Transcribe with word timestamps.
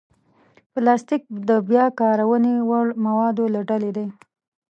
پلاستيک 0.73 1.21
د 1.49 1.49
بیا 1.69 1.85
کارونې 1.99 2.53
وړ 2.69 2.85
موادو 3.05 3.45
له 3.55 3.61
ډلې 3.69 3.91
دی. 3.97 4.07